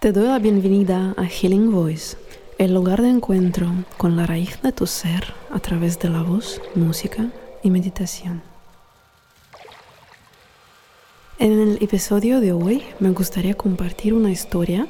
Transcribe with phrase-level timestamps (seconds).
[0.00, 2.16] Te doy la bienvenida a Healing Voice,
[2.56, 6.58] el lugar de encuentro con la raíz de tu ser a través de la voz,
[6.74, 7.28] música
[7.62, 8.40] y meditación.
[11.38, 14.88] En el episodio de hoy me gustaría compartir una historia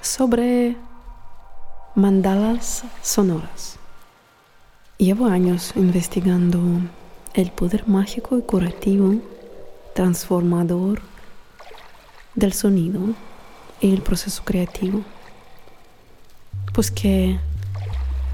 [0.00, 0.74] sobre
[1.94, 3.76] mandalas sonoras.
[4.96, 6.62] Llevo años investigando
[7.34, 9.16] el poder mágico y curativo,
[9.92, 11.02] transformador
[12.34, 13.00] del sonido
[13.80, 15.02] el proceso creativo.
[16.72, 17.38] Pues que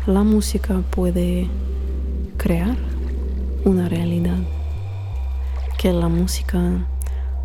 [0.07, 1.49] la música puede
[2.37, 2.77] crear
[3.65, 4.39] una realidad,
[5.79, 6.87] que la música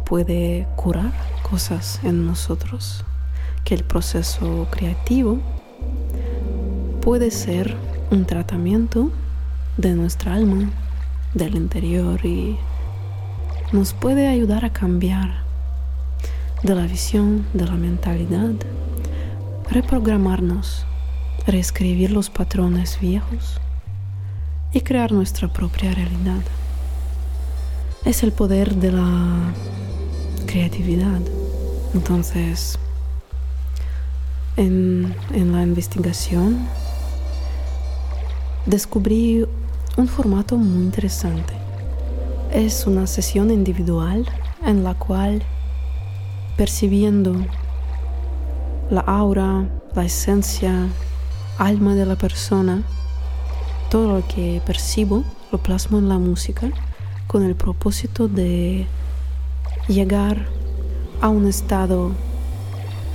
[0.06, 1.12] puede curar
[1.50, 3.06] cosas en nosotros,
[3.64, 5.40] que el proceso creativo
[7.02, 7.78] puede ser
[8.10, 9.12] un tratamiento
[9.78, 10.70] de nuestra alma,
[11.34, 12.58] del interior y
[13.72, 15.51] nos puede ayudar a cambiar
[16.64, 18.52] de la visión, de la mentalidad,
[19.70, 20.86] reprogramarnos,
[21.48, 23.60] reescribir los patrones viejos
[24.72, 26.42] y crear nuestra propia realidad.
[28.06, 29.54] Es el poder de la
[30.46, 31.22] creatividad.
[31.96, 32.78] Entonces,
[34.56, 36.68] en, en la investigación
[38.68, 39.46] descubrí
[39.98, 41.54] un formato muy interesante.
[42.54, 44.28] Es una sesión individual
[44.64, 45.42] en la cual
[46.62, 47.34] percibiendo
[48.92, 50.90] la aura, la esencia,
[51.58, 52.84] alma de la persona,
[53.90, 56.70] todo lo que percibo lo plasmo en la música
[57.26, 58.86] con el propósito de
[59.88, 60.46] llegar
[61.20, 62.12] a un estado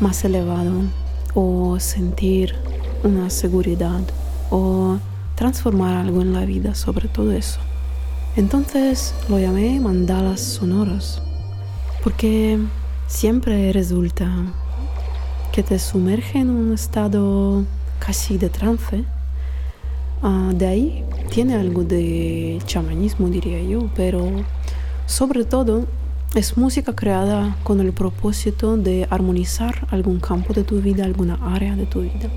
[0.00, 0.72] más elevado
[1.34, 2.52] o sentir
[3.04, 4.00] una seguridad
[4.50, 4.98] o
[5.36, 7.60] transformar algo en la vida sobre todo eso.
[8.34, 11.22] Entonces lo llamé mandalas sonoras
[12.02, 12.58] porque
[13.06, 14.28] siempre resulta
[15.52, 17.64] que te sumerge en un estado
[17.98, 19.04] casi de trance.
[20.22, 24.26] Ah, de ahí tiene algo de chamanismo, diría yo, pero
[25.06, 25.86] sobre todo
[26.34, 31.76] es música creada con el propósito de armonizar algún campo de tu vida, alguna área
[31.76, 32.28] de tu vida.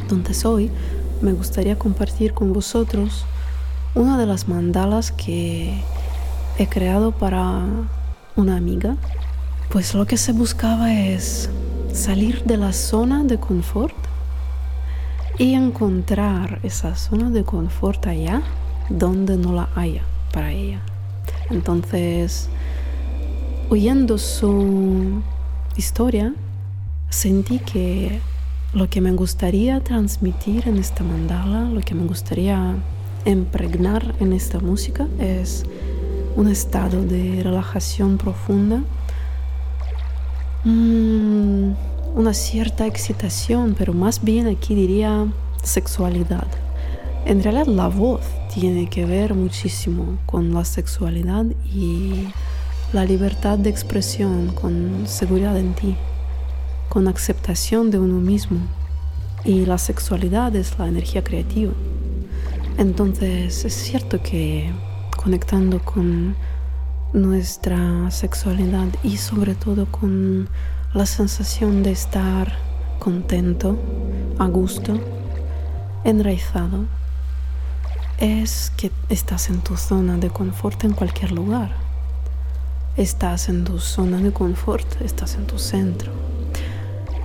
[0.00, 0.70] Entonces hoy
[1.20, 3.24] me gustaría compartir con vosotros
[3.94, 5.80] una de las mandalas que
[6.58, 7.64] he creado para
[8.36, 8.96] una amiga
[9.70, 11.50] pues lo que se buscaba es
[11.92, 13.94] salir de la zona de confort
[15.38, 18.42] y encontrar esa zona de confort allá
[18.88, 20.02] donde no la haya
[20.32, 20.80] para ella.
[21.50, 22.48] Entonces,
[23.70, 25.22] oyendo su
[25.76, 26.34] historia,
[27.10, 28.20] sentí que
[28.72, 32.74] lo que me gustaría transmitir en esta mandala, lo que me gustaría
[33.24, 35.64] impregnar en esta música es
[36.36, 38.82] un estado de relajación profunda
[40.64, 41.74] Mm,
[42.14, 45.26] una cierta excitación, pero más bien aquí diría
[45.62, 46.46] sexualidad.
[47.26, 48.22] En realidad la voz
[48.54, 52.28] tiene que ver muchísimo con la sexualidad y
[52.94, 55.96] la libertad de expresión, con seguridad en ti,
[56.88, 58.60] con aceptación de uno mismo.
[59.44, 61.72] Y la sexualidad es la energía creativa.
[62.78, 64.72] Entonces es cierto que
[65.22, 66.36] conectando con
[67.14, 70.48] nuestra sexualidad y sobre todo con
[70.92, 72.58] la sensación de estar
[72.98, 73.78] contento,
[74.38, 74.98] a gusto,
[76.02, 76.86] enraizado,
[78.18, 81.70] es que estás en tu zona de confort en cualquier lugar.
[82.96, 86.12] Estás en tu zona de confort, estás en tu centro.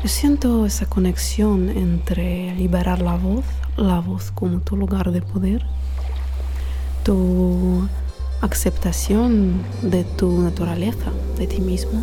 [0.04, 3.44] Yo siento esa conexión entre liberar la voz,
[3.76, 5.66] la voz como tu lugar de poder,
[7.04, 7.88] tu
[8.42, 12.02] aceptación de tu naturaleza, de ti mismo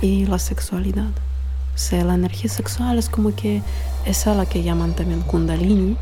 [0.00, 1.10] y la sexualidad.
[1.74, 3.62] O sea, la energía sexual es como que
[4.04, 5.96] esa la que llaman también kundalini,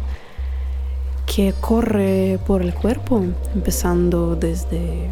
[1.26, 3.22] que corre por el cuerpo,
[3.54, 5.10] empezando desde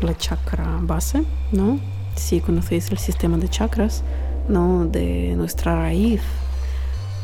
[0.00, 1.22] la chakra base,
[1.52, 1.78] ¿no?
[2.16, 4.02] Si conocéis el sistema de chakras,
[4.48, 4.86] ¿no?
[4.86, 6.22] De nuestra raíz.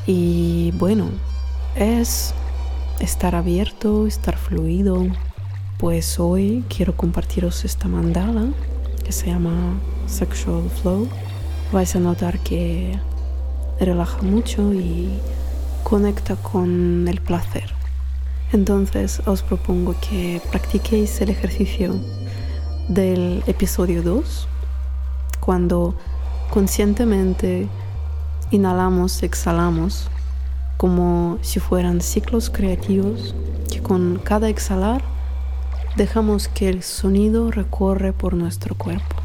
[0.06, 1.08] Y bueno,
[1.74, 2.34] es
[3.00, 5.06] estar abierto, estar fluido,
[5.80, 8.48] pues hoy quiero compartiros esta mandala
[9.02, 11.08] que se llama Sexual Flow.
[11.72, 12.98] Vais a notar que
[13.80, 15.08] relaja mucho y
[15.82, 17.72] conecta con el placer.
[18.52, 21.94] Entonces os propongo que practiquéis el ejercicio
[22.88, 24.48] del episodio 2,
[25.40, 25.94] cuando
[26.50, 27.68] conscientemente
[28.50, 30.10] inhalamos, exhalamos,
[30.76, 33.34] como si fueran ciclos creativos
[33.70, 35.19] que con cada exhalar
[36.00, 39.19] dejamos que el sonido recorre por nuestro cuerpo.